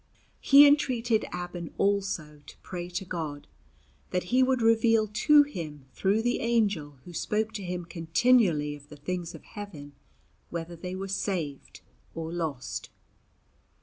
[0.39, 3.45] He entreated Abban also to pray to God
[4.09, 8.89] that He would reveal to him through the angel who spoke to him continually of
[8.89, 9.93] the things of heaven,
[10.49, 11.81] whether they were saved
[12.15, 12.89] or lost.